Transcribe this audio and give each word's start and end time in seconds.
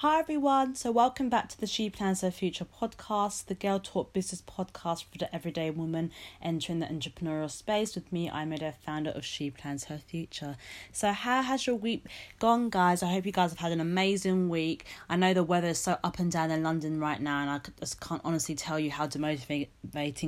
Hi 0.00 0.18
everyone, 0.18 0.76
so 0.76 0.90
welcome 0.90 1.28
back 1.28 1.50
to 1.50 1.60
the 1.60 1.66
She 1.66 1.90
Plans 1.90 2.22
Her 2.22 2.30
Future 2.30 2.64
podcast, 2.64 3.44
the 3.44 3.54
Girl 3.54 3.78
Talk 3.78 4.14
business 4.14 4.40
podcast 4.40 5.04
for 5.04 5.18
the 5.18 5.34
everyday 5.34 5.68
woman 5.68 6.10
entering 6.40 6.78
the 6.78 6.86
entrepreneurial 6.86 7.50
space. 7.50 7.94
With 7.94 8.10
me, 8.10 8.30
I'm 8.30 8.50
Ada, 8.50 8.72
founder 8.82 9.10
of 9.10 9.26
She 9.26 9.50
Plans 9.50 9.84
Her 9.84 9.98
Future. 9.98 10.56
So, 10.90 11.12
how 11.12 11.42
has 11.42 11.66
your 11.66 11.76
week 11.76 12.06
gone, 12.38 12.70
guys? 12.70 13.02
I 13.02 13.12
hope 13.12 13.26
you 13.26 13.32
guys 13.32 13.50
have 13.50 13.58
had 13.58 13.72
an 13.72 13.80
amazing 13.80 14.48
week. 14.48 14.86
I 15.10 15.16
know 15.16 15.34
the 15.34 15.44
weather 15.44 15.68
is 15.68 15.78
so 15.78 15.98
up 16.02 16.18
and 16.18 16.32
down 16.32 16.50
in 16.50 16.62
London 16.62 16.98
right 16.98 17.20
now, 17.20 17.42
and 17.42 17.50
I 17.50 17.60
just 17.78 18.00
can't 18.00 18.22
honestly 18.24 18.54
tell 18.54 18.80
you 18.80 18.90
how 18.90 19.06
demotivating 19.06 19.68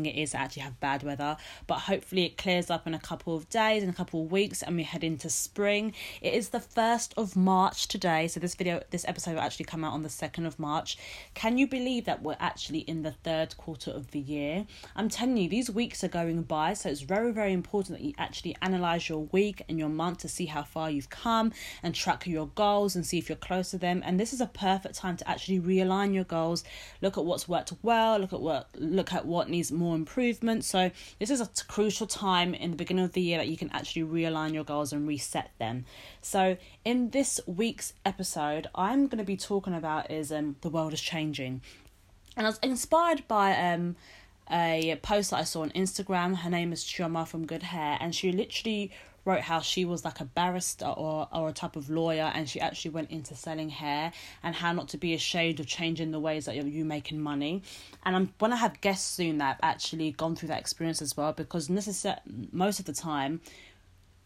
it 0.06 0.20
is 0.20 0.32
to 0.32 0.36
actually 0.36 0.64
have 0.64 0.78
bad 0.80 1.02
weather. 1.02 1.38
But 1.66 1.78
hopefully, 1.78 2.26
it 2.26 2.36
clears 2.36 2.68
up 2.68 2.86
in 2.86 2.92
a 2.92 3.00
couple 3.00 3.34
of 3.34 3.48
days, 3.48 3.82
in 3.82 3.88
a 3.88 3.94
couple 3.94 4.22
of 4.22 4.30
weeks, 4.30 4.62
and 4.62 4.76
we 4.76 4.82
head 4.82 5.02
into 5.02 5.30
spring. 5.30 5.94
It 6.20 6.34
is 6.34 6.50
the 6.50 6.60
1st 6.60 7.14
of 7.16 7.36
March 7.36 7.88
today, 7.88 8.28
so 8.28 8.38
this 8.38 8.54
video, 8.54 8.82
this 8.90 9.06
episode 9.08 9.38
actually 9.38 9.61
actually 9.62 9.70
come 9.70 9.84
out 9.84 9.92
on 9.92 10.02
the 10.02 10.08
2nd 10.08 10.46
of 10.46 10.58
March. 10.58 10.96
Can 11.34 11.58
you 11.58 11.66
believe 11.66 12.04
that 12.04 12.22
we're 12.22 12.36
actually 12.40 12.80
in 12.80 13.02
the 13.02 13.12
third 13.12 13.56
quarter 13.56 13.90
of 13.90 14.10
the 14.10 14.18
year? 14.18 14.66
I'm 14.96 15.08
telling 15.08 15.36
you, 15.36 15.48
these 15.48 15.70
weeks 15.70 16.02
are 16.02 16.08
going 16.08 16.42
by, 16.42 16.74
so 16.74 16.88
it's 16.88 17.02
very, 17.02 17.32
very 17.32 17.52
important 17.52 17.98
that 17.98 18.04
you 18.04 18.14
actually 18.18 18.56
analyze 18.60 19.08
your 19.08 19.28
week 19.32 19.62
and 19.68 19.78
your 19.78 19.88
month 19.88 20.18
to 20.18 20.28
see 20.28 20.46
how 20.46 20.62
far 20.62 20.90
you've 20.90 21.10
come 21.10 21.52
and 21.82 21.94
track 21.94 22.26
your 22.26 22.48
goals 22.54 22.96
and 22.96 23.06
see 23.06 23.18
if 23.18 23.28
you're 23.28 23.36
close 23.36 23.70
to 23.70 23.78
them. 23.78 24.02
And 24.04 24.18
this 24.18 24.32
is 24.32 24.40
a 24.40 24.46
perfect 24.46 24.96
time 24.96 25.16
to 25.18 25.28
actually 25.28 25.60
realign 25.60 26.12
your 26.14 26.24
goals, 26.24 26.64
look 27.00 27.16
at 27.16 27.24
what's 27.24 27.48
worked 27.48 27.72
well, 27.82 28.18
look 28.18 28.32
at 28.32 28.40
what 28.40 28.68
look 28.78 29.12
at 29.12 29.26
what 29.26 29.48
needs 29.48 29.70
more 29.70 29.94
improvement. 29.94 30.64
So 30.64 30.90
this 31.18 31.30
is 31.30 31.40
a 31.40 31.46
t- 31.46 31.62
crucial 31.68 32.06
time 32.06 32.54
in 32.54 32.70
the 32.72 32.76
beginning 32.76 33.04
of 33.04 33.12
the 33.12 33.20
year 33.20 33.38
that 33.38 33.48
you 33.48 33.56
can 33.56 33.70
actually 33.70 34.02
realign 34.02 34.52
your 34.54 34.64
goals 34.64 34.92
and 34.92 35.06
reset 35.06 35.50
them. 35.58 35.84
So 36.20 36.56
in 36.84 37.10
this 37.10 37.40
week's 37.46 37.94
episode, 38.04 38.66
I'm 38.74 39.06
going 39.06 39.18
to 39.18 39.24
be 39.24 39.36
talking 39.36 39.51
about 39.58 40.10
is 40.10 40.32
um 40.32 40.56
the 40.60 40.70
world 40.70 40.92
is 40.92 41.00
changing, 41.00 41.60
and 42.36 42.46
I 42.46 42.50
was 42.50 42.58
inspired 42.62 43.26
by 43.28 43.56
um 43.56 43.96
a 44.50 44.98
post 45.02 45.30
that 45.30 45.38
I 45.38 45.44
saw 45.44 45.62
on 45.62 45.70
Instagram. 45.70 46.36
Her 46.36 46.50
name 46.50 46.72
is 46.72 46.84
Chioma 46.84 47.26
from 47.26 47.46
Good 47.46 47.62
Hair, 47.62 47.98
and 48.00 48.14
she 48.14 48.32
literally 48.32 48.90
wrote 49.24 49.42
how 49.42 49.60
she 49.60 49.84
was 49.84 50.04
like 50.04 50.20
a 50.20 50.24
barrister 50.24 50.86
or 50.86 51.28
or 51.32 51.48
a 51.48 51.52
type 51.52 51.76
of 51.76 51.88
lawyer, 51.88 52.30
and 52.34 52.48
she 52.48 52.60
actually 52.60 52.90
went 52.90 53.10
into 53.10 53.34
selling 53.36 53.68
hair 53.68 54.12
and 54.42 54.54
how 54.54 54.72
not 54.72 54.88
to 54.88 54.98
be 54.98 55.14
ashamed 55.14 55.60
of 55.60 55.66
changing 55.66 56.10
the 56.10 56.20
ways 56.20 56.46
that 56.46 56.56
you're 56.56 56.66
you 56.66 56.84
making 56.84 57.20
money. 57.20 57.62
And 58.04 58.16
I'm 58.16 58.32
gonna 58.38 58.56
have 58.56 58.80
guests 58.80 59.08
soon 59.08 59.38
that 59.38 59.44
have 59.44 59.60
actually 59.62 60.10
gone 60.12 60.34
through 60.34 60.48
that 60.48 60.60
experience 60.60 61.00
as 61.00 61.16
well, 61.16 61.32
because 61.32 61.68
necessar- 61.68 62.20
most 62.52 62.80
of 62.80 62.86
the 62.86 62.92
time 62.92 63.40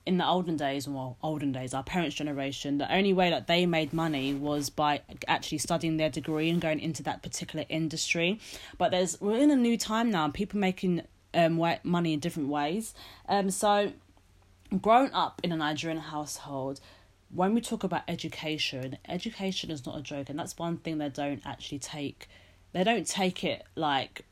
in 0.06 0.18
the 0.18 0.26
olden 0.26 0.56
days, 0.56 0.88
well, 0.88 1.18
olden 1.22 1.50
days, 1.52 1.74
our 1.74 1.82
parents' 1.82 2.14
generation, 2.14 2.78
the 2.78 2.92
only 2.94 3.12
way 3.12 3.28
that 3.28 3.48
they 3.48 3.66
made 3.66 3.92
money 3.92 4.32
was 4.32 4.70
by 4.70 5.02
actually 5.26 5.58
studying 5.58 5.96
their 5.96 6.08
degree 6.08 6.48
and 6.48 6.60
going 6.60 6.78
into 6.78 7.02
that 7.02 7.22
particular 7.22 7.64
industry. 7.68 8.38
But 8.78 8.92
there's 8.92 9.20
we're 9.20 9.38
in 9.38 9.50
a 9.50 9.56
new 9.56 9.76
time 9.76 10.10
now, 10.10 10.24
and 10.24 10.32
people 10.32 10.60
making 10.60 11.02
um 11.34 11.60
money 11.82 12.12
in 12.12 12.20
different 12.20 12.48
ways. 12.48 12.94
Um, 13.28 13.50
so 13.50 13.92
growing 14.80 15.12
up 15.12 15.40
in 15.42 15.52
a 15.52 15.56
Nigerian 15.56 16.00
household, 16.00 16.80
when 17.34 17.52
we 17.52 17.60
talk 17.60 17.82
about 17.82 18.02
education, 18.06 18.98
education 19.08 19.70
is 19.70 19.84
not 19.84 19.98
a 19.98 20.02
joke, 20.02 20.30
and 20.30 20.38
that's 20.38 20.56
one 20.56 20.76
thing 20.78 20.98
they 20.98 21.08
don't 21.08 21.42
actually 21.44 21.80
take. 21.80 22.28
They 22.72 22.84
don't 22.84 23.06
take 23.06 23.42
it 23.42 23.64
like 23.74 24.24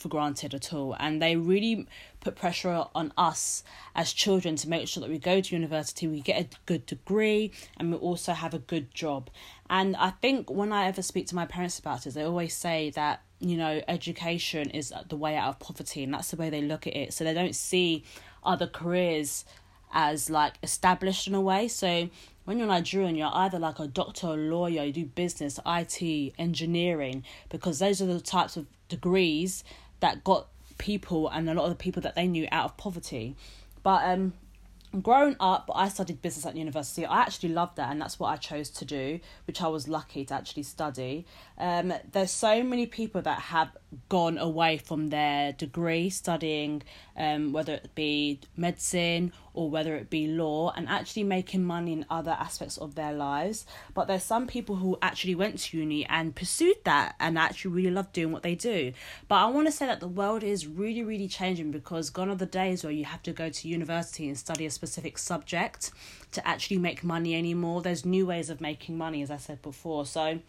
for 0.00 0.08
granted 0.08 0.54
at 0.54 0.72
all. 0.72 0.96
And 0.98 1.20
they 1.20 1.36
really 1.36 1.86
put 2.20 2.36
pressure 2.36 2.86
on 2.94 3.12
us 3.16 3.62
as 3.94 4.12
children 4.12 4.56
to 4.56 4.68
make 4.68 4.88
sure 4.88 5.00
that 5.02 5.10
we 5.10 5.18
go 5.18 5.40
to 5.40 5.54
university, 5.54 6.08
we 6.08 6.20
get 6.20 6.40
a 6.40 6.48
good 6.66 6.86
degree, 6.86 7.52
and 7.76 7.92
we 7.92 7.98
also 7.98 8.32
have 8.32 8.54
a 8.54 8.58
good 8.58 8.92
job. 8.94 9.30
And 9.68 9.94
I 9.96 10.10
think 10.10 10.50
when 10.50 10.72
I 10.72 10.86
ever 10.86 11.02
speak 11.02 11.26
to 11.28 11.34
my 11.34 11.46
parents 11.46 11.78
about 11.78 12.06
it, 12.06 12.14
they 12.14 12.24
always 12.24 12.54
say 12.54 12.90
that, 12.90 13.22
you 13.38 13.56
know, 13.56 13.80
education 13.88 14.70
is 14.70 14.92
the 15.08 15.16
way 15.16 15.36
out 15.36 15.48
of 15.50 15.58
poverty, 15.58 16.02
and 16.02 16.12
that's 16.12 16.30
the 16.30 16.36
way 16.36 16.50
they 16.50 16.62
look 16.62 16.86
at 16.86 16.96
it. 16.96 17.12
So 17.12 17.24
they 17.24 17.34
don't 17.34 17.54
see 17.54 18.04
other 18.42 18.66
careers 18.66 19.44
as 19.92 20.30
like 20.30 20.54
established 20.62 21.26
in 21.26 21.34
a 21.34 21.40
way. 21.40 21.68
So 21.68 22.08
when 22.44 22.58
you're 22.58 22.66
Nigerian, 22.66 23.16
you're 23.16 23.30
either 23.32 23.58
like 23.58 23.78
a 23.78 23.86
doctor, 23.86 24.28
a 24.28 24.34
lawyer, 24.34 24.84
you 24.84 24.92
do 24.92 25.04
business, 25.04 25.60
IT, 25.66 26.32
engineering, 26.38 27.24
because 27.48 27.78
those 27.78 28.00
are 28.00 28.06
the 28.06 28.20
types 28.20 28.56
of 28.56 28.66
degrees 28.88 29.62
that 30.00 30.24
got 30.24 30.48
people 30.78 31.28
and 31.28 31.48
a 31.48 31.54
lot 31.54 31.64
of 31.64 31.70
the 31.70 31.76
people 31.76 32.02
that 32.02 32.14
they 32.14 32.26
knew 32.26 32.48
out 32.50 32.64
of 32.64 32.76
poverty. 32.76 33.36
But 33.82 34.04
um, 34.04 34.32
growing 35.02 35.36
up, 35.38 35.70
I 35.74 35.88
studied 35.88 36.20
business 36.20 36.44
at 36.46 36.56
university. 36.56 37.06
I 37.06 37.20
actually 37.20 37.50
loved 37.50 37.76
that, 37.76 37.90
and 37.90 38.00
that's 38.00 38.18
what 38.18 38.28
I 38.28 38.36
chose 38.36 38.70
to 38.70 38.84
do, 38.84 39.20
which 39.46 39.62
I 39.62 39.68
was 39.68 39.88
lucky 39.88 40.24
to 40.26 40.34
actually 40.34 40.64
study. 40.64 41.26
Um, 41.58 41.92
there's 42.12 42.30
so 42.30 42.62
many 42.62 42.86
people 42.86 43.22
that 43.22 43.38
have 43.38 43.70
gone 44.08 44.38
away 44.38 44.78
from 44.78 45.08
their 45.08 45.52
degree 45.52 46.10
studying, 46.10 46.82
um, 47.20 47.52
whether 47.52 47.74
it 47.74 47.94
be 47.94 48.40
medicine 48.56 49.30
or 49.52 49.68
whether 49.68 49.94
it 49.96 50.08
be 50.08 50.26
law, 50.26 50.72
and 50.74 50.88
actually 50.88 51.24
making 51.24 51.62
money 51.62 51.92
in 51.92 52.06
other 52.08 52.30
aspects 52.30 52.78
of 52.78 52.94
their 52.94 53.12
lives. 53.12 53.66
But 53.92 54.06
there's 54.06 54.22
some 54.22 54.46
people 54.46 54.76
who 54.76 54.96
actually 55.02 55.34
went 55.34 55.58
to 55.58 55.78
uni 55.78 56.06
and 56.06 56.34
pursued 56.34 56.82
that 56.84 57.16
and 57.20 57.36
actually 57.36 57.72
really 57.72 57.90
love 57.90 58.12
doing 58.12 58.32
what 58.32 58.42
they 58.42 58.54
do. 58.54 58.92
But 59.28 59.34
I 59.34 59.46
want 59.48 59.66
to 59.66 59.72
say 59.72 59.86
that 59.86 60.00
the 60.00 60.08
world 60.08 60.42
is 60.42 60.66
really, 60.66 61.02
really 61.02 61.28
changing 61.28 61.72
because 61.72 62.08
gone 62.08 62.30
are 62.30 62.36
the 62.36 62.46
days 62.46 62.84
where 62.84 62.92
you 62.92 63.04
have 63.04 63.22
to 63.24 63.32
go 63.32 63.50
to 63.50 63.68
university 63.68 64.28
and 64.28 64.38
study 64.38 64.64
a 64.64 64.70
specific 64.70 65.18
subject 65.18 65.90
to 66.32 66.46
actually 66.48 66.78
make 66.78 67.04
money 67.04 67.34
anymore. 67.34 67.82
There's 67.82 68.06
new 68.06 68.24
ways 68.26 68.48
of 68.48 68.60
making 68.60 68.96
money, 68.96 69.20
as 69.20 69.30
I 69.30 69.36
said 69.36 69.60
before. 69.60 70.06
So, 70.06 70.40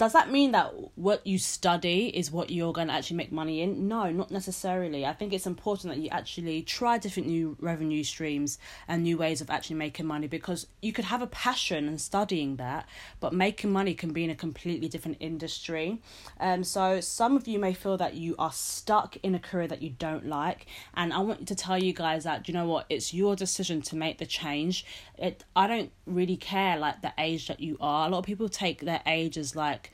does 0.00 0.14
that 0.14 0.30
mean 0.30 0.52
that 0.52 0.72
what 0.96 1.26
you 1.26 1.36
study 1.36 2.06
is 2.08 2.32
what 2.32 2.48
you're 2.48 2.72
going 2.72 2.88
to 2.88 2.94
actually 2.94 3.18
make 3.18 3.30
money 3.30 3.60
in? 3.60 3.86
No, 3.86 4.10
not 4.10 4.30
necessarily. 4.30 5.04
I 5.04 5.12
think 5.12 5.34
it's 5.34 5.46
important 5.46 5.92
that 5.92 6.00
you 6.00 6.08
actually 6.08 6.62
try 6.62 6.96
different 6.96 7.28
new 7.28 7.54
revenue 7.60 8.02
streams 8.02 8.58
and 8.88 9.02
new 9.02 9.18
ways 9.18 9.42
of 9.42 9.50
actually 9.50 9.76
making 9.76 10.06
money 10.06 10.26
because 10.26 10.66
you 10.80 10.94
could 10.94 11.04
have 11.04 11.20
a 11.20 11.26
passion 11.26 11.86
in 11.86 11.98
studying 11.98 12.56
that, 12.56 12.88
but 13.20 13.34
making 13.34 13.72
money 13.72 13.92
can 13.92 14.14
be 14.14 14.24
in 14.24 14.30
a 14.30 14.34
completely 14.34 14.88
different 14.88 15.18
industry. 15.20 16.00
Um, 16.40 16.64
so 16.64 17.02
some 17.02 17.36
of 17.36 17.46
you 17.46 17.58
may 17.58 17.74
feel 17.74 17.98
that 17.98 18.14
you 18.14 18.34
are 18.38 18.52
stuck 18.52 19.18
in 19.22 19.34
a 19.34 19.38
career 19.38 19.68
that 19.68 19.82
you 19.82 19.90
don't 19.90 20.24
like, 20.26 20.64
and 20.94 21.12
I 21.12 21.18
want 21.18 21.46
to 21.46 21.54
tell 21.54 21.76
you 21.76 21.92
guys 21.92 22.24
that 22.24 22.48
you 22.48 22.54
know 22.54 22.66
what, 22.66 22.86
it's 22.88 23.12
your 23.12 23.36
decision 23.36 23.82
to 23.82 23.96
make 23.96 24.16
the 24.16 24.24
change. 24.24 24.86
It 25.18 25.44
I 25.54 25.66
don't 25.66 25.92
really 26.06 26.38
care 26.38 26.78
like 26.78 27.02
the 27.02 27.12
age 27.18 27.48
that 27.48 27.60
you 27.60 27.76
are. 27.82 28.08
A 28.08 28.10
lot 28.10 28.20
of 28.20 28.24
people 28.24 28.48
take 28.48 28.80
their 28.80 29.02
age 29.04 29.36
as 29.36 29.54
like 29.54 29.89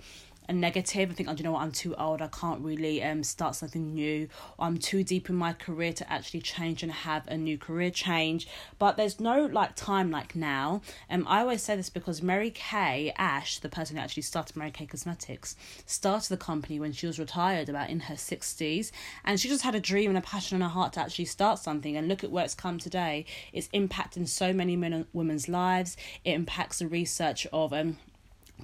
a 0.49 0.53
negative. 0.53 1.11
I 1.11 1.15
think, 1.15 1.29
oh, 1.29 1.34
do 1.34 1.39
you 1.39 1.45
know 1.45 1.51
what, 1.51 1.62
I'm 1.62 1.73
too 1.73 1.97
old. 1.97 2.23
I 2.23 2.29
can't 2.29 2.61
really 2.61 3.03
um 3.03 3.25
start 3.25 3.57
something 3.57 3.93
new. 3.95 4.29
Or 4.59 4.67
I'm 4.67 4.79
too 4.79 5.03
deep 5.03 5.29
in 5.29 5.34
my 5.34 5.53
career 5.53 5.93
to 5.95 6.12
actually 6.12 6.41
change 6.41 6.84
and 6.84 6.93
have 6.93 7.27
a 7.27 7.37
new 7.37 7.59
career 7.59 7.91
change. 7.91 8.47
But 8.79 8.97
there's 8.97 9.19
no 9.19 9.47
like 9.47 9.75
time 9.75 10.12
like 10.12 10.37
now. 10.37 10.83
Um, 11.11 11.27
I 11.29 11.41
always 11.41 11.62
say 11.62 11.75
this 11.75 11.91
because 11.91 12.23
Mary 12.23 12.53
Kay 12.53 13.12
Ash, 13.19 13.59
the 13.59 13.69
person 13.69 13.97
who 13.97 14.03
actually 14.05 14.23
started 14.23 14.55
Mary 14.55 14.71
Kay 14.71 14.87
Cosmetics, 14.87 15.57
started 15.84 16.28
the 16.28 16.37
company 16.37 16.78
when 16.78 16.93
she 16.93 17.09
was 17.09 17.19
retired, 17.19 17.69
about 17.69 17.91
in 17.91 17.99
her 17.99 18.17
sixties, 18.17 18.93
and 19.25 19.41
she 19.41 19.49
just 19.49 19.65
had 19.65 19.75
a 19.75 19.81
dream 19.81 20.11
and 20.11 20.19
a 20.19 20.23
passion 20.23 20.55
in 20.55 20.63
her 20.63 20.69
heart 20.69 20.93
to 20.93 21.01
actually 21.01 21.25
start 21.25 21.59
something. 21.59 21.97
And 21.97 22.07
look 22.07 22.23
at 22.23 22.31
where 22.31 22.45
it's 22.45 22.55
come 22.55 22.78
today. 22.78 23.27
It's 23.53 23.67
impacting 23.75 24.28
so 24.28 24.53
many 24.53 24.77
men, 24.77 24.93
and 24.93 25.07
women's 25.13 25.49
lives. 25.49 25.97
It 26.25 26.34
impacts 26.34 26.78
the 26.78 26.87
research 26.87 27.49
of 27.53 27.73
um 27.73 27.99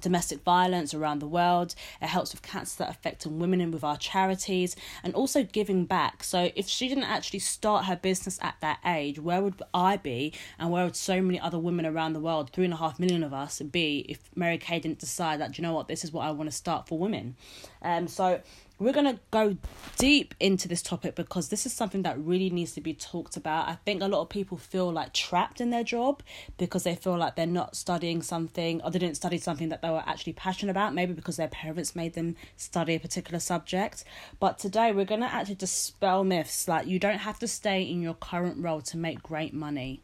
domestic 0.01 0.43
violence 0.43 0.93
around 0.93 1.19
the 1.19 1.27
world. 1.27 1.75
It 2.01 2.07
helps 2.07 2.33
with 2.33 2.41
cancer 2.41 2.79
that 2.79 2.89
affecting 2.89 3.39
women 3.39 3.61
and 3.61 3.73
with 3.73 3.83
our 3.83 3.97
charities 3.97 4.75
and 5.03 5.13
also 5.13 5.43
giving 5.43 5.85
back. 5.85 6.23
So 6.23 6.51
if 6.55 6.67
she 6.67 6.87
didn't 6.87 7.05
actually 7.05 7.39
start 7.39 7.85
her 7.85 7.95
business 7.95 8.39
at 8.41 8.55
that 8.61 8.79
age, 8.85 9.19
where 9.19 9.41
would 9.41 9.61
I 9.73 9.97
be 9.97 10.33
and 10.59 10.71
where 10.71 10.85
would 10.85 10.95
so 10.95 11.21
many 11.21 11.39
other 11.39 11.59
women 11.59 11.85
around 11.85 12.13
the 12.13 12.19
world, 12.19 12.49
three 12.51 12.65
and 12.65 12.73
a 12.73 12.77
half 12.77 12.99
million 12.99 13.23
of 13.23 13.33
us, 13.33 13.61
be 13.61 14.05
if 14.09 14.29
Mary 14.35 14.57
Kay 14.57 14.79
didn't 14.79 14.99
decide 14.99 15.39
that, 15.39 15.57
you 15.57 15.61
know 15.61 15.73
what, 15.73 15.87
this 15.87 16.03
is 16.03 16.11
what 16.11 16.25
I 16.25 16.31
want 16.31 16.49
to 16.49 16.55
start 16.55 16.87
for 16.87 16.97
women. 16.97 17.35
Um 17.81 18.07
so 18.07 18.41
we're 18.79 18.93
going 18.93 19.15
to 19.15 19.19
go 19.31 19.55
deep 19.97 20.33
into 20.39 20.67
this 20.67 20.81
topic 20.81 21.15
because 21.15 21.49
this 21.49 21.65
is 21.65 21.73
something 21.73 22.01
that 22.01 22.17
really 22.19 22.49
needs 22.49 22.73
to 22.73 22.81
be 22.81 22.93
talked 22.93 23.37
about. 23.37 23.67
I 23.69 23.75
think 23.85 24.01
a 24.01 24.07
lot 24.07 24.21
of 24.21 24.29
people 24.29 24.57
feel 24.57 24.91
like 24.91 25.13
trapped 25.13 25.61
in 25.61 25.69
their 25.69 25.83
job 25.83 26.23
because 26.57 26.83
they 26.83 26.95
feel 26.95 27.17
like 27.17 27.35
they're 27.35 27.45
not 27.45 27.75
studying 27.75 28.21
something 28.21 28.81
or 28.81 28.91
they 28.91 28.99
didn't 28.99 29.15
study 29.15 29.37
something 29.37 29.69
that 29.69 29.81
they 29.81 29.89
were 29.89 30.03
actually 30.05 30.33
passionate 30.33 30.71
about, 30.71 30.93
maybe 30.93 31.13
because 31.13 31.37
their 31.37 31.47
parents 31.47 31.95
made 31.95 32.13
them 32.13 32.35
study 32.57 32.95
a 32.95 32.99
particular 32.99 33.39
subject. 33.39 34.03
But 34.39 34.59
today 34.59 34.91
we're 34.91 35.05
going 35.05 35.21
to 35.21 35.31
actually 35.31 35.55
dispel 35.55 36.23
myths 36.23 36.67
like 36.67 36.87
you 36.87 36.99
don't 36.99 37.19
have 37.19 37.39
to 37.39 37.47
stay 37.47 37.83
in 37.83 38.01
your 38.01 38.15
current 38.15 38.57
role 38.57 38.81
to 38.81 38.97
make 38.97 39.21
great 39.21 39.53
money. 39.53 40.01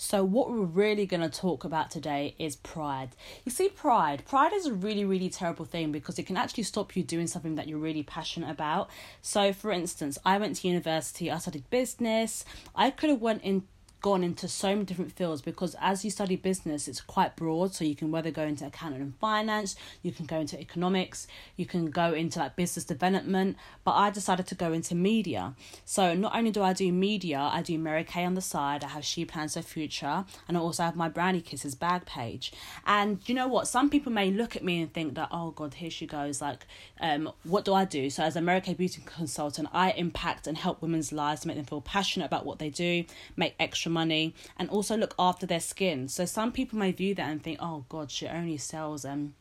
So, 0.00 0.22
what 0.22 0.48
we're 0.48 0.58
really 0.62 1.06
going 1.06 1.28
to 1.28 1.28
talk 1.28 1.64
about 1.64 1.90
today 1.90 2.36
is 2.38 2.54
pride. 2.54 3.16
You 3.44 3.50
see, 3.50 3.68
pride. 3.68 4.22
Pride 4.28 4.52
is 4.52 4.64
a 4.64 4.72
really, 4.72 5.04
really 5.04 5.28
terrible 5.28 5.64
thing 5.64 5.90
because 5.90 6.20
it 6.20 6.22
can 6.22 6.36
actually 6.36 6.62
stop 6.62 6.94
you 6.94 7.02
doing 7.02 7.26
something 7.26 7.56
that 7.56 7.66
you're 7.66 7.80
really 7.80 8.04
passionate 8.04 8.48
about. 8.48 8.90
So, 9.22 9.52
for 9.52 9.72
instance, 9.72 10.16
I 10.24 10.38
went 10.38 10.54
to 10.56 10.68
university, 10.68 11.32
I 11.32 11.38
studied 11.38 11.68
business. 11.68 12.44
I 12.76 12.92
could 12.92 13.10
have 13.10 13.20
went 13.20 13.42
in 13.42 13.64
gone 14.00 14.22
into 14.22 14.46
so 14.46 14.68
many 14.68 14.84
different 14.84 15.12
fields 15.12 15.42
because 15.42 15.74
as 15.80 16.04
you 16.04 16.10
study 16.10 16.36
business 16.36 16.86
it's 16.88 17.00
quite 17.00 17.36
broad. 17.36 17.74
So 17.74 17.84
you 17.84 17.96
can 17.96 18.10
whether 18.10 18.30
go 18.30 18.42
into 18.44 18.66
accounting 18.66 19.00
and 19.00 19.16
finance 19.16 19.76
you 20.02 20.12
can 20.12 20.26
go 20.26 20.38
into 20.38 20.58
economics 20.60 21.26
you 21.56 21.66
can 21.66 21.90
go 21.90 22.12
into 22.12 22.38
like 22.38 22.56
business 22.56 22.84
development. 22.84 23.56
But 23.84 23.92
i 23.92 24.10
decided 24.10 24.46
to 24.48 24.54
go 24.54 24.72
into 24.72 24.94
media. 24.94 25.54
So 25.84 26.14
not 26.14 26.36
only 26.36 26.50
do 26.50 26.62
i 26.62 26.72
do 26.72 26.92
media 26.92 27.38
i 27.40 27.62
do 27.62 27.78
mary 27.78 28.04
kay 28.04 28.24
on 28.24 28.34
the 28.34 28.40
side 28.40 28.84
i 28.84 28.88
have 28.88 29.04
she 29.04 29.24
plans 29.24 29.54
her 29.54 29.62
future 29.62 30.24
and 30.46 30.56
i 30.56 30.60
also 30.60 30.82
have 30.84 30.96
my 30.96 31.08
brownie 31.08 31.40
kisses 31.40 31.74
bag 31.74 32.06
page. 32.06 32.52
And 32.86 33.20
you 33.26 33.34
know 33.34 33.48
what? 33.48 33.68
Some 33.68 33.90
people 33.90 34.12
may 34.12 34.30
look 34.30 34.56
at 34.56 34.64
me 34.64 34.82
and 34.82 34.92
think 34.92 35.14
that 35.14 35.28
oh 35.32 35.50
god 35.50 35.74
here 35.74 35.90
she 35.90 36.06
goes. 36.06 36.40
Like 36.40 36.66
um 37.00 37.32
what 37.44 37.64
do 37.64 37.74
i 37.74 37.84
do? 37.84 38.10
So 38.10 38.22
as 38.22 38.36
a 38.36 38.40
mary 38.40 38.60
kay 38.60 38.74
beauty 38.74 39.02
consultant 39.04 39.68
i 39.72 39.90
impact 39.92 40.46
and 40.46 40.56
help 40.56 40.82
women's 40.82 41.12
lives 41.12 41.42
to 41.42 41.48
make 41.48 41.56
them 41.56 41.64
feel 41.64 41.80
passionate 41.80 42.26
about 42.26 42.46
what 42.46 42.58
they 42.58 42.70
do 42.70 43.04
make 43.36 43.54
extra 43.58 43.87
extra 43.88 43.92
money 43.92 44.34
and 44.58 44.68
also 44.70 44.96
look 44.96 45.14
after 45.18 45.46
their 45.46 45.60
skin. 45.60 46.08
So 46.08 46.24
some 46.26 46.52
people 46.52 46.78
may 46.78 46.92
view 46.92 47.14
that 47.14 47.30
and 47.30 47.42
think, 47.42 47.58
oh 47.60 47.84
God, 47.88 48.10
she 48.10 48.26
only 48.28 48.58
sells 48.58 49.04
um 49.04 49.34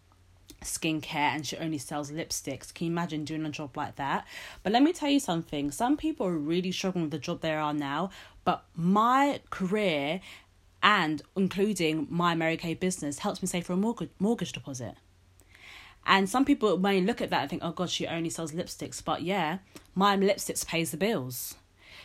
skincare 0.64 1.36
and 1.36 1.46
she 1.46 1.58
only 1.58 1.78
sells 1.78 2.12
lipsticks. 2.12 2.74
Can 2.74 2.88
you 2.88 2.94
imagine 2.94 3.26
doing 3.26 3.46
a 3.46 3.50
job 3.50 3.76
like 3.78 3.96
that? 3.98 4.26
But 4.64 4.74
let 4.74 4.82
me 4.84 4.94
tell 4.94 5.10
you 5.10 5.20
something. 5.20 5.72
Some 5.72 5.98
people 5.98 6.26
are 6.28 6.38
really 6.38 6.72
struggling 6.72 7.04
with 7.06 7.12
the 7.12 7.20
job 7.20 7.42
they 7.42 7.54
are 7.54 7.74
now, 7.74 8.10
but 8.44 8.64
my 8.76 9.40
career 9.50 10.22
and 10.82 11.22
including 11.36 12.08
my 12.10 12.36
Mary 12.36 12.58
Kay 12.58 12.76
business 12.76 13.20
helps 13.20 13.42
me 13.42 13.48
save 13.48 13.66
for 13.66 13.74
a 13.74 13.78
mortgage 13.78 14.12
mortgage 14.20 14.54
deposit. 14.54 14.96
And 16.06 16.30
some 16.30 16.46
people 16.46 16.78
may 16.78 17.02
look 17.02 17.22
at 17.22 17.30
that 17.32 17.42
and 17.42 17.50
think, 17.50 17.64
oh 17.66 17.74
God, 17.74 17.90
she 17.90 18.08
only 18.08 18.30
sells 18.30 18.54
lipsticks. 18.54 19.04
But 19.04 19.24
yeah, 19.24 19.58
my 19.94 20.16
lipsticks 20.16 20.66
pays 20.66 20.92
the 20.92 20.98
bills. 20.98 21.56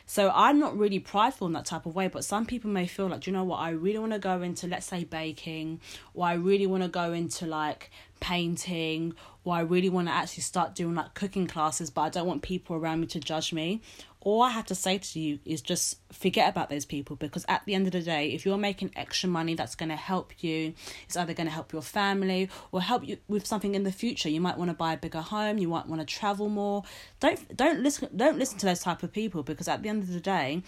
So 0.07 0.31
I'm 0.35 0.59
not 0.59 0.77
really 0.77 0.99
prideful 0.99 1.47
in 1.47 1.53
that 1.55 1.65
type 1.65 1.87
of 1.87 1.95
way, 1.95 2.09
but 2.09 2.25
some 2.25 2.47
people 2.47 2.71
may 2.71 2.87
feel 2.87 3.09
like, 3.09 3.27
you 3.27 3.33
know 3.33 3.45
what, 3.45 3.59
I 3.59 3.71
really 3.71 3.99
want 3.99 4.13
to 4.13 4.19
go 4.19 4.43
into, 4.43 4.67
let's 4.67 4.87
say, 4.87 5.05
baking, 5.05 5.81
or 6.15 6.27
I 6.27 6.35
really 6.35 6.67
want 6.67 6.83
to 6.83 6.89
go 6.89 7.13
into 7.13 7.47
like 7.47 7.91
painting, 8.23 9.15
or 9.45 9.55
I 9.55 9.61
really 9.61 9.91
want 9.91 10.09
to 10.09 10.15
actually 10.15 10.45
start 10.45 10.75
doing 10.75 10.95
like 10.95 11.13
cooking 11.15 11.47
classes, 11.47 11.91
but 11.91 12.03
I 12.03 12.09
don't 12.09 12.27
want 12.27 12.43
people 12.43 12.77
around 12.77 13.01
me 13.01 13.07
to 13.09 13.21
judge 13.21 13.53
me 13.53 13.83
all 14.25 14.43
I 14.43 14.51
have 14.51 14.67
to 14.67 14.75
say 14.75 14.99
to 14.99 15.21
you 15.21 15.41
is 15.45 15.61
just 15.61 15.99
forget 16.13 16.49
about 16.49 16.71
those 16.71 16.85
people 16.85 17.17
because 17.17 17.45
at 17.49 17.65
the 17.67 17.75
end 17.75 17.87
of 17.87 17.93
the 17.93 18.01
day, 18.01 18.29
if 18.29 18.47
you're 18.47 18.59
making 18.59 18.93
extra 18.95 19.29
money 19.29 19.55
that's 19.55 19.75
going 19.75 19.89
to 19.89 19.97
help 19.97 20.43
you, 20.43 20.75
it's 21.05 21.17
either 21.17 21.35
going 21.35 21.49
to 21.49 21.53
help 21.53 21.73
your 21.73 21.83
family 21.83 22.49
or 22.71 22.81
help 22.81 23.07
you 23.07 23.19
with 23.27 23.47
something 23.47 23.75
in 23.75 23.83
the 23.83 23.91
future. 23.91 24.29
You 24.29 24.41
might 24.41 24.59
want 24.59 24.71
to 24.71 24.75
buy 24.75 24.93
a 24.93 24.97
bigger 24.97 25.21
home, 25.21 25.59
you 25.59 25.69
might 25.69 25.87
want 25.87 26.01
to 26.01 26.07
travel 26.07 26.49
more. 26.49 26.85
Don't 27.19 27.57
don't 27.57 27.81
listen 27.81 28.09
don't 28.17 28.39
listen 28.39 28.59
to 28.59 28.67
those 28.67 28.81
type 28.81 29.03
of 29.03 29.13
people 29.13 29.43
because 29.43 29.67
at 29.67 29.83
the 29.83 29.89
end 29.89 30.05
of 30.05 30.13
the 30.13 30.21
day, 30.21 30.63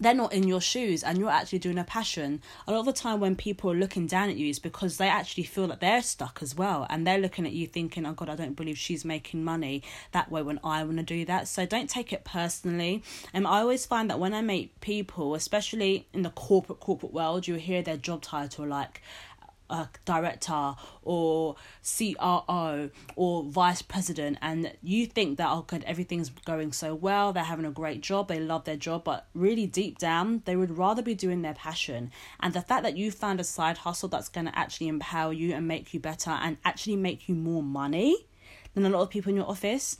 they're 0.00 0.14
not 0.14 0.32
in 0.32 0.46
your 0.46 0.60
shoes 0.60 1.02
and 1.02 1.18
you're 1.18 1.30
actually 1.30 1.58
doing 1.58 1.78
a 1.78 1.84
passion. 1.84 2.42
A 2.66 2.72
lot 2.72 2.80
of 2.80 2.86
the 2.86 2.92
time 2.92 3.20
when 3.20 3.36
people 3.36 3.70
are 3.70 3.76
looking 3.76 4.06
down 4.06 4.28
at 4.28 4.36
you 4.36 4.48
is 4.48 4.58
because 4.58 4.96
they 4.96 5.08
actually 5.08 5.44
feel 5.44 5.66
that 5.68 5.80
they're 5.80 6.02
stuck 6.02 6.40
as 6.42 6.54
well 6.54 6.86
and 6.90 7.06
they're 7.06 7.18
looking 7.18 7.46
at 7.46 7.52
you 7.52 7.66
thinking, 7.66 8.04
Oh 8.04 8.12
God, 8.12 8.28
I 8.28 8.36
don't 8.36 8.54
believe 8.54 8.78
she's 8.78 9.04
making 9.04 9.44
money 9.44 9.82
that 10.12 10.30
way 10.30 10.42
when 10.42 10.60
I 10.64 10.84
want 10.84 10.98
to 10.98 11.02
do 11.02 11.24
that. 11.26 11.48
So 11.48 11.64
don't 11.66 11.88
take 11.88 12.12
it 12.12 12.24
personally. 12.24 13.02
And 13.32 13.46
I 13.46 13.60
always 13.60 13.86
find 13.86 14.10
that 14.10 14.18
when 14.18 14.34
I 14.34 14.42
meet 14.42 14.80
people, 14.80 15.34
especially 15.34 16.06
in 16.12 16.22
the 16.22 16.30
corporate 16.30 16.80
corporate 16.80 17.12
world, 17.12 17.46
you 17.46 17.54
hear 17.54 17.82
their 17.82 17.96
job 17.96 18.22
title 18.22 18.66
like 18.66 19.00
director 20.04 20.74
or 21.02 21.56
CRO 21.82 22.90
or 23.16 23.44
vice 23.44 23.82
president 23.82 24.38
and 24.40 24.72
you 24.82 25.06
think 25.06 25.38
that 25.38 25.48
oh 25.50 25.64
good 25.66 25.84
everything's 25.84 26.30
going 26.44 26.72
so 26.72 26.94
well 26.94 27.32
they're 27.32 27.44
having 27.44 27.64
a 27.64 27.70
great 27.70 28.00
job 28.00 28.28
they 28.28 28.40
love 28.40 28.64
their 28.64 28.76
job 28.76 29.04
but 29.04 29.26
really 29.34 29.66
deep 29.66 29.98
down 29.98 30.42
they 30.44 30.56
would 30.56 30.76
rather 30.76 31.02
be 31.02 31.14
doing 31.14 31.42
their 31.42 31.54
passion. 31.54 32.10
And 32.40 32.52
the 32.52 32.60
fact 32.60 32.82
that 32.82 32.96
you 32.96 33.10
found 33.10 33.40
a 33.40 33.44
side 33.44 33.78
hustle 33.78 34.08
that's 34.08 34.28
going 34.28 34.46
to 34.46 34.58
actually 34.58 34.88
empower 34.88 35.32
you 35.32 35.54
and 35.54 35.68
make 35.68 35.94
you 35.94 36.00
better 36.00 36.30
and 36.30 36.56
actually 36.64 36.96
make 36.96 37.28
you 37.28 37.34
more 37.34 37.62
money 37.62 38.26
than 38.74 38.84
a 38.84 38.88
lot 38.88 39.02
of 39.02 39.10
people 39.10 39.30
in 39.30 39.36
your 39.36 39.48
office 39.48 39.96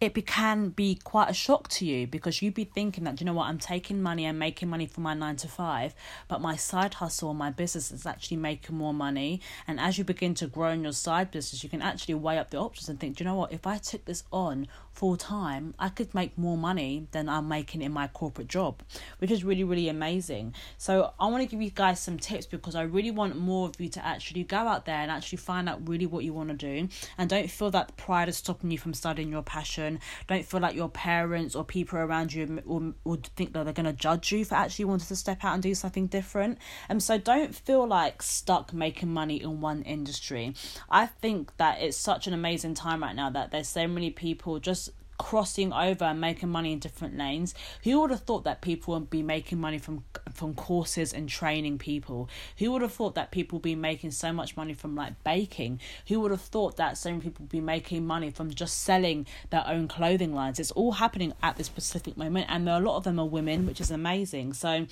it 0.00 0.26
can 0.26 0.68
be 0.68 0.96
quite 1.02 1.30
a 1.30 1.34
shock 1.34 1.68
to 1.68 1.86
you 1.86 2.06
because 2.06 2.42
you'd 2.42 2.54
be 2.54 2.64
thinking 2.64 3.04
that, 3.04 3.20
you 3.20 3.24
know 3.24 3.32
what, 3.32 3.46
I'm 3.46 3.58
taking 3.58 4.02
money 4.02 4.26
and 4.26 4.38
making 4.38 4.68
money 4.68 4.86
for 4.86 5.00
my 5.00 5.14
nine 5.14 5.36
to 5.36 5.48
five, 5.48 5.94
but 6.28 6.40
my 6.40 6.54
side 6.56 6.94
hustle, 6.94 7.32
my 7.32 7.50
business 7.50 7.90
is 7.90 8.04
actually 8.04 8.36
making 8.36 8.76
more 8.76 8.92
money. 8.92 9.40
And 9.66 9.80
as 9.80 9.96
you 9.96 10.04
begin 10.04 10.34
to 10.34 10.46
grow 10.46 10.70
in 10.70 10.82
your 10.82 10.92
side 10.92 11.30
business, 11.30 11.62
you 11.62 11.70
can 11.70 11.80
actually 11.80 12.14
weigh 12.14 12.38
up 12.38 12.50
the 12.50 12.58
options 12.58 12.88
and 12.88 13.00
think, 13.00 13.18
you 13.20 13.24
know 13.24 13.34
what, 13.34 13.52
if 13.52 13.66
I 13.66 13.78
took 13.78 14.04
this 14.04 14.24
on 14.30 14.68
full 14.96 15.16
time, 15.16 15.74
I 15.78 15.90
could 15.90 16.14
make 16.14 16.36
more 16.38 16.56
money 16.56 17.06
than 17.12 17.28
I'm 17.28 17.48
making 17.48 17.82
in 17.82 17.92
my 17.92 18.08
corporate 18.08 18.48
job, 18.48 18.82
which 19.18 19.30
is 19.30 19.44
really, 19.44 19.62
really 19.62 19.90
amazing. 19.90 20.54
So 20.78 21.12
I 21.20 21.26
want 21.26 21.42
to 21.42 21.46
give 21.48 21.60
you 21.60 21.70
guys 21.70 22.00
some 22.00 22.18
tips 22.18 22.46
because 22.46 22.74
I 22.74 22.82
really 22.82 23.10
want 23.10 23.36
more 23.36 23.68
of 23.68 23.78
you 23.78 23.90
to 23.90 24.04
actually 24.04 24.44
go 24.44 24.56
out 24.56 24.86
there 24.86 24.96
and 24.96 25.10
actually 25.10 25.38
find 25.38 25.68
out 25.68 25.86
really 25.86 26.06
what 26.06 26.24
you 26.24 26.32
want 26.32 26.48
to 26.48 26.54
do. 26.54 26.88
And 27.18 27.28
don't 27.28 27.50
feel 27.50 27.70
that 27.72 27.96
pride 27.98 28.30
is 28.30 28.38
stopping 28.38 28.70
you 28.70 28.78
from 28.78 28.94
studying 28.94 29.30
your 29.30 29.42
passion. 29.42 30.00
Don't 30.28 30.46
feel 30.46 30.60
like 30.60 30.74
your 30.74 30.88
parents 30.88 31.54
or 31.54 31.62
people 31.62 31.98
around 31.98 32.32
you 32.32 32.62
will 32.64 33.20
think 33.36 33.52
that 33.52 33.64
they're 33.64 33.74
going 33.74 33.84
to 33.84 33.92
judge 33.92 34.32
you 34.32 34.46
for 34.46 34.54
actually 34.54 34.86
wanting 34.86 35.08
to 35.08 35.16
step 35.16 35.44
out 35.44 35.52
and 35.52 35.62
do 35.62 35.74
something 35.74 36.06
different. 36.06 36.58
And 36.88 37.02
so 37.02 37.18
don't 37.18 37.54
feel 37.54 37.86
like 37.86 38.22
stuck 38.22 38.72
making 38.72 39.12
money 39.12 39.42
in 39.42 39.60
one 39.60 39.82
industry. 39.82 40.54
I 40.88 41.04
think 41.04 41.54
that 41.58 41.82
it's 41.82 41.98
such 41.98 42.26
an 42.26 42.32
amazing 42.32 42.74
time 42.74 43.02
right 43.02 43.14
now 43.14 43.28
that 43.28 43.50
there's 43.50 43.68
so 43.68 43.86
many 43.86 44.10
people 44.10 44.58
just 44.58 44.85
crossing 45.18 45.72
over 45.72 46.04
and 46.04 46.20
making 46.20 46.48
money 46.48 46.72
in 46.72 46.78
different 46.78 47.16
lanes 47.16 47.54
who 47.84 48.00
would 48.00 48.10
have 48.10 48.20
thought 48.20 48.44
that 48.44 48.60
people 48.60 48.94
would 48.94 49.10
be 49.10 49.22
making 49.22 49.60
money 49.60 49.78
from 49.78 50.04
from 50.32 50.54
courses 50.54 51.12
and 51.12 51.28
training 51.28 51.78
people? 51.78 52.28
Who 52.58 52.72
would 52.72 52.82
have 52.82 52.92
thought 52.92 53.14
that 53.14 53.30
people 53.30 53.58
would 53.58 53.62
be 53.62 53.74
making 53.74 54.10
so 54.10 54.32
much 54.32 54.56
money 54.56 54.74
from 54.74 54.94
like 54.94 55.22
baking? 55.24 55.80
Who 56.08 56.20
would 56.20 56.30
have 56.30 56.40
thought 56.40 56.76
that 56.76 56.98
so 56.98 57.10
many 57.10 57.22
people 57.22 57.44
would 57.44 57.50
be 57.50 57.60
making 57.60 58.06
money 58.06 58.30
from 58.30 58.50
just 58.50 58.82
selling 58.82 59.26
their 59.50 59.64
own 59.66 59.88
clothing 59.88 60.34
lines? 60.34 60.60
It's 60.60 60.72
all 60.72 60.92
happening 60.92 61.32
at 61.42 61.56
this 61.56 61.66
specific 61.66 62.16
moment 62.16 62.46
and 62.48 62.68
a 62.68 62.80
lot 62.80 62.96
of 62.96 63.04
them 63.04 63.18
are 63.18 63.26
women 63.26 63.66
which 63.66 63.80
is 63.80 63.90
amazing. 63.90 64.52
So 64.52 64.86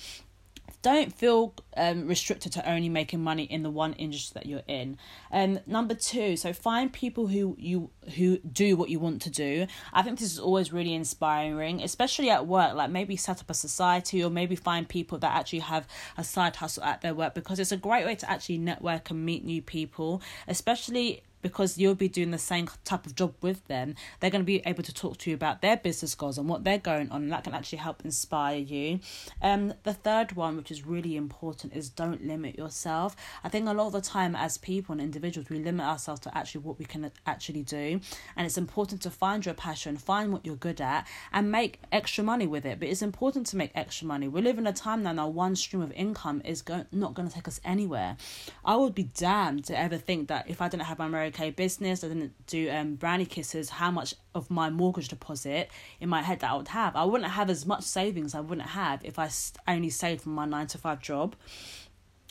don't 0.81 1.13
feel 1.13 1.53
um, 1.77 2.07
restricted 2.07 2.51
to 2.53 2.69
only 2.69 2.89
making 2.89 3.21
money 3.21 3.43
in 3.43 3.63
the 3.63 3.69
one 3.69 3.93
industry 3.93 4.33
that 4.35 4.45
you're 4.45 4.61
in. 4.67 4.97
Um, 5.31 5.59
number 5.65 5.95
two, 5.95 6.37
so 6.37 6.53
find 6.53 6.91
people 6.91 7.27
who 7.27 7.55
you 7.57 7.89
who 8.15 8.37
do 8.39 8.77
what 8.77 8.89
you 8.89 8.99
want 8.99 9.21
to 9.23 9.29
do. 9.29 9.67
I 9.93 10.01
think 10.03 10.19
this 10.19 10.31
is 10.31 10.39
always 10.39 10.71
really 10.71 10.93
inspiring, 10.93 11.81
especially 11.81 12.29
at 12.29 12.45
work. 12.45 12.75
Like 12.75 12.91
maybe 12.91 13.15
set 13.15 13.41
up 13.41 13.49
a 13.49 13.53
society 13.53 14.23
or 14.23 14.29
maybe 14.29 14.55
find 14.55 14.87
people 14.87 15.17
that 15.19 15.35
actually 15.35 15.59
have 15.59 15.87
a 16.17 16.23
side 16.23 16.57
hustle 16.57 16.83
at 16.83 17.01
their 17.01 17.13
work 17.13 17.33
because 17.33 17.59
it's 17.59 17.71
a 17.71 17.77
great 17.77 18.05
way 18.05 18.15
to 18.15 18.29
actually 18.29 18.57
network 18.57 19.09
and 19.09 19.25
meet 19.25 19.43
new 19.43 19.61
people, 19.61 20.21
especially 20.47 21.23
because 21.45 21.77
you'll 21.77 21.93
be 21.93 22.09
doing 22.09 22.31
the 22.31 22.39
same 22.39 22.67
type 22.85 23.05
of 23.05 23.13
job 23.13 23.31
with 23.39 23.67
them, 23.67 23.93
they're 24.19 24.31
going 24.31 24.41
to 24.41 24.45
be 24.45 24.63
able 24.65 24.81
to 24.81 24.91
talk 24.91 25.15
to 25.15 25.29
you 25.29 25.35
about 25.35 25.61
their 25.61 25.77
business 25.77 26.15
goals 26.15 26.39
and 26.39 26.49
what 26.49 26.63
they're 26.63 26.79
going 26.79 27.07
on, 27.11 27.21
and 27.21 27.31
that 27.31 27.43
can 27.43 27.53
actually 27.53 27.77
help 27.77 28.03
inspire 28.03 28.57
you. 28.57 28.99
Um, 29.43 29.75
the 29.83 29.93
third 29.93 30.31
one, 30.31 30.57
which 30.57 30.71
is 30.71 30.87
really 30.87 31.15
important, 31.15 31.75
is 31.75 31.87
don't 31.87 32.25
limit 32.25 32.57
yourself. 32.57 33.15
I 33.43 33.49
think 33.49 33.69
a 33.69 33.73
lot 33.73 33.85
of 33.85 33.93
the 33.93 34.01
time, 34.01 34.35
as 34.35 34.57
people 34.57 34.93
and 34.93 35.01
individuals, 35.01 35.47
we 35.47 35.59
limit 35.59 35.85
ourselves 35.85 36.19
to 36.21 36.35
actually 36.35 36.61
what 36.61 36.79
we 36.79 36.85
can 36.85 37.11
actually 37.27 37.61
do, 37.61 38.01
and 38.35 38.47
it's 38.47 38.57
important 38.57 39.03
to 39.03 39.11
find 39.11 39.45
your 39.45 39.53
passion, 39.53 39.97
find 39.97 40.33
what 40.33 40.47
you're 40.47 40.55
good 40.55 40.81
at, 40.81 41.05
and 41.31 41.51
make 41.51 41.79
extra 41.91 42.23
money 42.23 42.47
with 42.47 42.65
it. 42.65 42.79
But 42.79 42.87
it's 42.87 43.03
important 43.03 43.45
to 43.47 43.55
make 43.55 43.69
extra 43.75 44.07
money. 44.07 44.27
We 44.27 44.41
live 44.41 44.57
in 44.57 44.65
a 44.65 44.73
time 44.73 45.03
now 45.03 45.13
that 45.13 45.27
one 45.27 45.55
stream 45.55 45.83
of 45.83 45.91
income 45.91 46.41
is 46.43 46.63
go- 46.63 46.87
not 46.91 47.13
going 47.13 47.27
to 47.27 47.35
take 47.35 47.47
us 47.47 47.61
anywhere. 47.63 48.17
I 48.65 48.77
would 48.77 48.95
be 48.95 49.03
damned 49.03 49.65
to 49.65 49.77
ever 49.77 49.97
think 49.99 50.27
that 50.29 50.49
if 50.49 50.59
I 50.59 50.69
didn't 50.69 50.85
have 50.85 50.97
my 50.97 51.07
Mary 51.07 51.34
Kay 51.35 51.51
business, 51.51 52.03
I 52.03 52.07
didn't 52.07 52.33
do 52.47 52.71
um 52.71 52.95
brownie 52.95 53.25
kisses, 53.25 53.69
how 53.69 53.91
much 53.91 54.15
of 54.33 54.49
my 54.49 54.69
mortgage 54.69 55.09
deposit 55.09 55.69
in 55.99 56.09
my 56.09 56.21
head 56.21 56.39
that 56.39 56.51
I 56.51 56.55
would 56.55 56.69
have. 56.69 56.95
I 56.95 57.03
wouldn't 57.03 57.29
have 57.29 57.49
as 57.49 57.65
much 57.65 57.83
savings 57.83 58.33
I 58.33 58.39
wouldn't 58.39 58.69
have 58.69 59.03
if 59.03 59.19
I 59.19 59.29
only 59.67 59.89
saved 59.89 60.21
from 60.21 60.33
my 60.33 60.45
nine 60.45 60.67
to 60.67 60.77
five 60.77 61.01
job. 61.01 61.35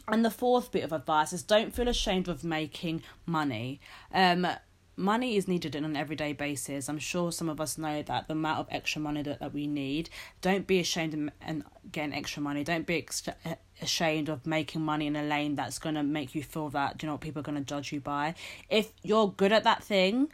And 0.09 0.25
the 0.25 0.31
fourth 0.31 0.71
bit 0.71 0.85
of 0.85 0.93
advice 0.93 1.33
is 1.33 1.43
don't 1.43 1.75
feel 1.75 1.89
ashamed 1.89 2.29
of 2.29 2.45
making 2.45 3.03
money. 3.27 3.81
Um, 4.13 4.47
money 4.97 5.37
is 5.37 5.49
needed 5.49 5.75
on 5.77 5.85
an 5.85 5.97
everyday 5.97 6.33
basis. 6.33 6.89
I'm 6.89 6.99
sure 6.99 7.33
some 7.33 7.49
of 7.49 7.61
us 7.61 7.79
know 7.79 8.03
that 8.03 8.29
the 8.29 8.33
amount 8.33 8.61
of 8.61 8.67
extra 8.71 9.01
money 9.01 9.23
that, 9.23 9.41
that 9.41 9.53
we 9.53 9.67
need. 9.67 10.11
Don't 10.41 10.67
be 10.67 10.81
ashamed 10.81 11.33
and 11.41 11.65
getting 11.91 12.15
extra 12.15 12.43
money. 12.43 12.65
Don't 12.65 12.87
be 12.87 12.99
ex- 12.99 13.29
eh, 13.45 13.55
ashamed 13.83 14.29
of 14.29 14.47
making 14.47 14.83
money 14.83 15.07
in 15.07 15.17
a 15.17 15.23
lane 15.23 15.57
that's 15.57 15.79
going 15.79 15.95
to 15.95 16.03
make 16.03 16.35
you 16.35 16.43
feel 16.43 16.69
that, 16.71 17.03
you 17.03 17.09
know, 17.09 17.19
people 17.19 17.41
are 17.41 17.43
going 17.43 17.59
to 17.59 17.65
judge 17.65 17.93
you 17.93 18.01
by. 18.01 18.35
If 18.69 18.93
you're 19.03 19.29
good 19.29 19.53
at 19.53 19.65
that 19.65 19.83
thing, 19.83 20.29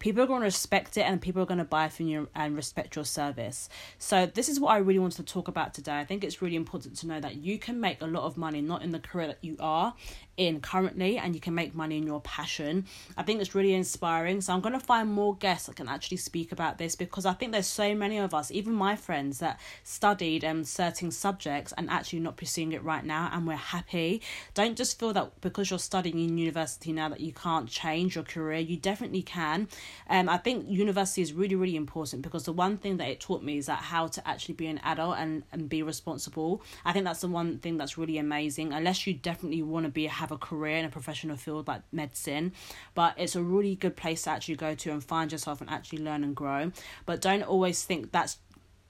people 0.00 0.22
are 0.22 0.26
going 0.26 0.40
to 0.40 0.46
respect 0.46 0.96
it 0.96 1.02
and 1.02 1.20
people 1.20 1.42
are 1.42 1.46
going 1.46 1.58
to 1.58 1.64
buy 1.64 1.88
from 1.88 2.08
you 2.08 2.28
and 2.34 2.56
respect 2.56 2.96
your 2.96 3.04
service. 3.04 3.68
So, 3.98 4.26
this 4.26 4.48
is 4.48 4.58
what 4.58 4.70
I 4.70 4.78
really 4.78 4.98
wanted 4.98 5.24
to 5.24 5.32
talk 5.32 5.46
about 5.46 5.74
today. 5.74 6.00
I 6.00 6.04
think 6.04 6.24
it's 6.24 6.42
really 6.42 6.56
important 6.56 6.96
to 6.96 7.06
know 7.06 7.20
that 7.20 7.36
you 7.36 7.58
can 7.58 7.80
make 7.80 8.02
a 8.02 8.06
lot 8.06 8.24
of 8.24 8.36
money 8.36 8.60
not 8.60 8.82
in 8.82 8.90
the 8.90 8.98
career 8.98 9.28
that 9.28 9.38
you 9.42 9.56
are 9.60 9.94
in 10.40 10.58
currently 10.60 11.18
and 11.18 11.34
you 11.34 11.40
can 11.40 11.54
make 11.54 11.74
money 11.74 11.98
in 11.98 12.06
your 12.06 12.20
passion. 12.22 12.86
I 13.16 13.22
think 13.22 13.40
it's 13.40 13.54
really 13.54 13.74
inspiring. 13.74 14.40
So 14.40 14.54
I'm 14.54 14.62
going 14.62 14.72
to 14.72 14.80
find 14.80 15.12
more 15.12 15.36
guests 15.36 15.66
that 15.66 15.76
can 15.76 15.86
actually 15.86 16.16
speak 16.16 16.50
about 16.50 16.78
this 16.78 16.96
because 16.96 17.26
I 17.26 17.34
think 17.34 17.52
there's 17.52 17.66
so 17.66 17.94
many 17.94 18.16
of 18.16 18.32
us, 18.32 18.50
even 18.50 18.72
my 18.72 18.96
friends, 18.96 19.38
that 19.40 19.60
studied 19.84 20.42
um, 20.42 20.64
certain 20.64 21.10
subjects 21.10 21.74
and 21.76 21.90
actually 21.90 22.20
not 22.20 22.38
pursuing 22.38 22.72
it 22.72 22.82
right 22.82 23.04
now 23.04 23.28
and 23.32 23.46
we're 23.46 23.54
happy. 23.56 24.22
Don't 24.54 24.78
just 24.78 24.98
feel 24.98 25.12
that 25.12 25.38
because 25.42 25.68
you're 25.68 25.78
studying 25.78 26.18
in 26.18 26.38
university 26.38 26.92
now 26.92 27.10
that 27.10 27.20
you 27.20 27.32
can't 27.32 27.68
change 27.68 28.14
your 28.14 28.24
career. 28.24 28.60
You 28.60 28.78
definitely 28.78 29.22
can. 29.22 29.68
Um, 30.08 30.30
I 30.30 30.38
think 30.38 30.64
university 30.70 31.20
is 31.20 31.34
really, 31.34 31.54
really 31.54 31.76
important 31.76 32.22
because 32.22 32.44
the 32.44 32.52
one 32.54 32.78
thing 32.78 32.96
that 32.96 33.08
it 33.08 33.20
taught 33.20 33.42
me 33.42 33.58
is 33.58 33.66
that 33.66 33.80
how 33.80 34.06
to 34.06 34.26
actually 34.26 34.54
be 34.54 34.68
an 34.68 34.78
adult 34.84 35.18
and, 35.18 35.42
and 35.52 35.68
be 35.68 35.82
responsible. 35.82 36.62
I 36.86 36.92
think 36.92 37.04
that's 37.04 37.20
the 37.20 37.28
one 37.28 37.58
thing 37.58 37.76
that's 37.76 37.98
really 37.98 38.16
amazing, 38.16 38.72
unless 38.72 39.06
you 39.06 39.12
definitely 39.12 39.62
want 39.62 39.84
to 39.84 39.90
be 39.90 40.06
have 40.06 40.29
a 40.30 40.38
career 40.38 40.76
in 40.76 40.84
a 40.84 40.88
professional 40.88 41.36
field 41.36 41.68
like 41.68 41.82
medicine. 41.92 42.52
But 42.94 43.14
it's 43.18 43.36
a 43.36 43.42
really 43.42 43.74
good 43.76 43.96
place 43.96 44.22
to 44.22 44.30
actually 44.30 44.56
go 44.56 44.74
to 44.74 44.90
and 44.90 45.02
find 45.02 45.32
yourself 45.32 45.60
and 45.60 45.70
actually 45.70 46.02
learn 46.02 46.24
and 46.24 46.34
grow. 46.34 46.72
But 47.06 47.20
don't 47.20 47.42
always 47.42 47.84
think 47.84 48.12
that's 48.12 48.38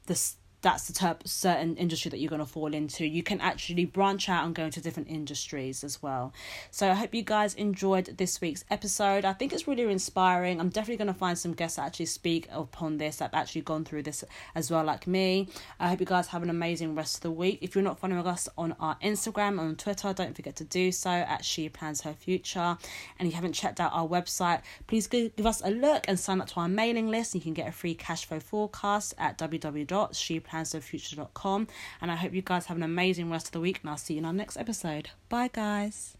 the 0.06 0.14
that's 0.62 0.86
the 0.86 0.92
type 0.92 1.26
certain 1.26 1.76
industry 1.76 2.10
that 2.10 2.18
you're 2.18 2.30
going 2.30 2.40
to 2.40 2.46
fall 2.46 2.74
into. 2.74 3.06
You 3.06 3.22
can 3.22 3.40
actually 3.40 3.84
branch 3.84 4.28
out 4.28 4.44
and 4.44 4.54
go 4.54 4.64
into 4.64 4.80
different 4.80 5.08
industries 5.08 5.82
as 5.82 6.02
well. 6.02 6.32
So 6.70 6.90
I 6.90 6.94
hope 6.94 7.14
you 7.14 7.22
guys 7.22 7.54
enjoyed 7.54 8.16
this 8.18 8.40
week's 8.40 8.64
episode. 8.70 9.24
I 9.24 9.32
think 9.32 9.52
it's 9.52 9.66
really 9.66 9.90
inspiring. 9.90 10.60
I'm 10.60 10.68
definitely 10.68 10.98
going 10.98 11.12
to 11.12 11.18
find 11.18 11.38
some 11.38 11.52
guests 11.52 11.76
that 11.76 11.86
actually 11.86 12.06
speak 12.06 12.48
upon 12.50 12.98
this 12.98 13.16
that 13.16 13.32
have 13.32 13.40
actually 13.40 13.62
gone 13.62 13.84
through 13.84 14.02
this 14.02 14.24
as 14.54 14.70
well, 14.70 14.84
like 14.84 15.06
me. 15.06 15.48
I 15.78 15.88
hope 15.88 16.00
you 16.00 16.06
guys 16.06 16.28
have 16.28 16.42
an 16.42 16.50
amazing 16.50 16.94
rest 16.94 17.16
of 17.16 17.22
the 17.22 17.30
week. 17.30 17.58
If 17.62 17.74
you're 17.74 17.84
not 17.84 17.98
following 17.98 18.26
us 18.26 18.48
on 18.58 18.74
our 18.80 18.96
Instagram 19.02 19.50
and 19.50 19.60
on 19.60 19.76
Twitter, 19.76 20.12
don't 20.12 20.36
forget 20.36 20.56
to 20.56 20.64
do 20.64 20.92
so 20.92 21.10
at 21.10 21.44
She 21.44 21.68
Plans 21.68 22.02
Her 22.02 22.12
Future. 22.12 22.76
And 23.18 23.26
if 23.26 23.26
you 23.26 23.34
haven't 23.36 23.54
checked 23.54 23.80
out 23.80 23.92
our 23.94 24.06
website, 24.06 24.60
please 24.86 25.06
give 25.06 25.46
us 25.46 25.62
a 25.64 25.70
look 25.70 26.04
and 26.06 26.18
sign 26.18 26.40
up 26.40 26.48
to 26.48 26.60
our 26.60 26.68
mailing 26.68 27.08
list. 27.08 27.34
You 27.34 27.40
can 27.40 27.54
get 27.54 27.68
a 27.68 27.72
free 27.72 27.94
cash 27.94 28.26
flow 28.26 28.40
forecast 28.40 29.14
at 29.16 29.38
www.she 29.38 30.40
plansherfuture.com. 30.50 31.68
And 32.00 32.10
I 32.10 32.16
hope 32.16 32.34
you 32.34 32.42
guys 32.42 32.66
have 32.66 32.76
an 32.76 32.82
amazing 32.82 33.30
rest 33.30 33.46
of 33.46 33.52
the 33.52 33.60
week, 33.60 33.80
and 33.82 33.90
I'll 33.90 33.96
see 33.96 34.14
you 34.14 34.18
in 34.18 34.24
our 34.24 34.32
next 34.32 34.56
episode. 34.56 35.10
Bye, 35.28 35.50
guys. 35.52 36.16